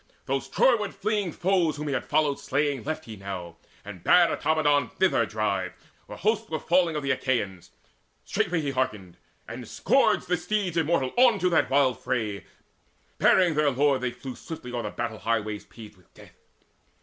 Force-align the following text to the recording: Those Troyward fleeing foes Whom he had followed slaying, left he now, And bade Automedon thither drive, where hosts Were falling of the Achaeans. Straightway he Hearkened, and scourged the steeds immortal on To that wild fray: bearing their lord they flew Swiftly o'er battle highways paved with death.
Those 0.25 0.49
Troyward 0.49 0.95
fleeing 0.95 1.31
foes 1.31 1.75
Whom 1.75 1.87
he 1.87 1.93
had 1.93 2.07
followed 2.07 2.39
slaying, 2.39 2.83
left 2.85 3.05
he 3.05 3.15
now, 3.15 3.57
And 3.85 4.03
bade 4.03 4.29
Automedon 4.31 4.89
thither 4.95 5.27
drive, 5.27 5.73
where 6.07 6.17
hosts 6.17 6.49
Were 6.49 6.57
falling 6.57 6.95
of 6.95 7.03
the 7.03 7.11
Achaeans. 7.11 7.69
Straightway 8.25 8.61
he 8.61 8.71
Hearkened, 8.71 9.17
and 9.47 9.67
scourged 9.67 10.27
the 10.27 10.37
steeds 10.37 10.75
immortal 10.75 11.13
on 11.17 11.37
To 11.37 11.51
that 11.51 11.69
wild 11.69 11.99
fray: 11.99 12.45
bearing 13.19 13.53
their 13.53 13.69
lord 13.69 14.01
they 14.01 14.09
flew 14.09 14.35
Swiftly 14.35 14.71
o'er 14.73 14.89
battle 14.89 15.19
highways 15.19 15.65
paved 15.65 15.97
with 15.97 16.11
death. 16.15 16.33